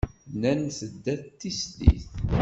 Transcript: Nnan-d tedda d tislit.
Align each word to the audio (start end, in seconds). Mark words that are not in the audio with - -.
Nnan-d 0.33 0.69
tedda 0.77 1.13
d 1.23 1.23
tislit. 1.39 2.05